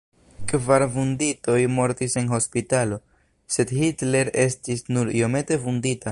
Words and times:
Kvar 0.51 0.85
vunditoj 0.93 1.57
mortis 1.73 2.17
en 2.21 2.31
hospitalo, 2.31 2.99
sed 3.57 3.75
Hitler 3.81 4.33
estis 4.47 4.85
nur 4.97 5.13
iomete 5.21 5.63
vundita. 5.67 5.99